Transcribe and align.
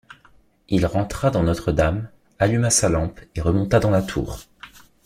Il 0.67 0.87
rentra 0.87 1.29
dans 1.29 1.43
Notre-Dame, 1.43 2.09
alluma 2.39 2.71
sa 2.71 2.89
lampe 2.89 3.19
et 3.35 3.41
remonta 3.41 3.79
dans 3.79 3.91
la 3.91 4.01
tour. 4.01 4.39